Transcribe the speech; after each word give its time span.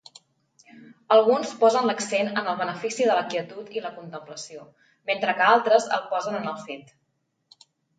Alguns 1.15 1.51
posen 1.59 1.85
l'accent 1.89 2.33
en 2.33 2.49
els 2.55 2.59
beneficis 2.63 3.11
de 3.11 3.19
la 3.21 3.27
quietud 3.35 3.71
i 3.79 3.87
la 3.87 3.95
contemplació, 4.01 4.67
mentre 5.13 5.41
que 5.41 5.49
altres 5.55 5.91
el 6.01 6.13
posen 6.15 6.45
en 6.45 6.55
el 6.55 6.63
fet 6.69 6.95
d'escoltar. 6.95 7.75